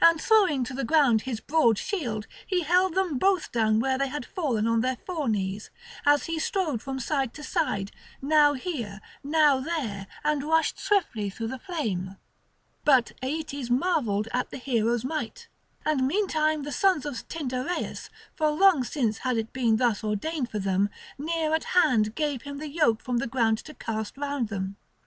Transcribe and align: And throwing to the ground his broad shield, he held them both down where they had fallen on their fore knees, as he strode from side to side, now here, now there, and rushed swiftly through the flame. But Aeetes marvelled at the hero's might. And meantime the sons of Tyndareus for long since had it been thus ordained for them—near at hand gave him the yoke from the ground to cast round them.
And 0.00 0.18
throwing 0.18 0.64
to 0.64 0.72
the 0.72 0.86
ground 0.86 1.20
his 1.28 1.38
broad 1.38 1.76
shield, 1.76 2.26
he 2.46 2.62
held 2.62 2.94
them 2.94 3.18
both 3.18 3.52
down 3.52 3.78
where 3.78 3.98
they 3.98 4.06
had 4.08 4.24
fallen 4.24 4.66
on 4.66 4.80
their 4.80 4.96
fore 5.04 5.28
knees, 5.28 5.68
as 6.06 6.24
he 6.24 6.38
strode 6.38 6.80
from 6.80 6.98
side 6.98 7.34
to 7.34 7.42
side, 7.42 7.92
now 8.22 8.54
here, 8.54 9.02
now 9.22 9.60
there, 9.60 10.06
and 10.24 10.42
rushed 10.44 10.78
swiftly 10.80 11.28
through 11.28 11.48
the 11.48 11.58
flame. 11.58 12.16
But 12.86 13.12
Aeetes 13.22 13.68
marvelled 13.68 14.28
at 14.32 14.48
the 14.48 14.56
hero's 14.56 15.04
might. 15.04 15.46
And 15.84 16.06
meantime 16.08 16.62
the 16.62 16.72
sons 16.72 17.04
of 17.04 17.28
Tyndareus 17.28 18.08
for 18.34 18.48
long 18.52 18.82
since 18.82 19.18
had 19.18 19.36
it 19.36 19.52
been 19.52 19.76
thus 19.76 20.02
ordained 20.02 20.48
for 20.48 20.58
them—near 20.58 21.54
at 21.54 21.64
hand 21.76 22.14
gave 22.14 22.40
him 22.44 22.56
the 22.56 22.68
yoke 22.70 23.02
from 23.02 23.18
the 23.18 23.26
ground 23.26 23.58
to 23.58 23.74
cast 23.74 24.16
round 24.16 24.48
them. 24.48 24.78